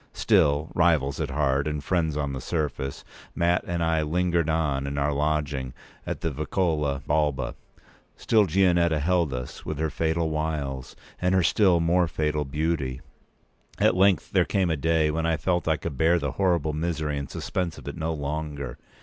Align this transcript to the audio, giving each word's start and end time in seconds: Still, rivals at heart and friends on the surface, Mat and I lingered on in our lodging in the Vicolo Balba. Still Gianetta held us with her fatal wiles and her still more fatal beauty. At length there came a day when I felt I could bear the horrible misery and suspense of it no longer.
Still, 0.13 0.71
rivals 0.73 1.19
at 1.21 1.29
heart 1.29 1.67
and 1.67 1.83
friends 1.83 2.17
on 2.17 2.33
the 2.33 2.41
surface, 2.41 3.03
Mat 3.35 3.63
and 3.67 3.83
I 3.83 4.01
lingered 4.01 4.49
on 4.49 4.87
in 4.87 4.97
our 4.97 5.13
lodging 5.13 5.75
in 6.07 6.17
the 6.21 6.31
Vicolo 6.31 7.03
Balba. 7.07 7.53
Still 8.17 8.47
Gianetta 8.47 8.99
held 8.99 9.31
us 9.31 9.63
with 9.63 9.77
her 9.77 9.91
fatal 9.91 10.31
wiles 10.31 10.95
and 11.21 11.35
her 11.35 11.43
still 11.43 11.79
more 11.79 12.07
fatal 12.07 12.45
beauty. 12.45 13.01
At 13.77 13.95
length 13.95 14.31
there 14.31 14.43
came 14.43 14.71
a 14.71 14.75
day 14.75 15.11
when 15.11 15.27
I 15.27 15.37
felt 15.37 15.67
I 15.67 15.77
could 15.77 15.99
bear 15.99 16.17
the 16.17 16.31
horrible 16.31 16.73
misery 16.73 17.19
and 17.19 17.29
suspense 17.29 17.77
of 17.77 17.87
it 17.87 17.95
no 17.95 18.11
longer. 18.11 18.79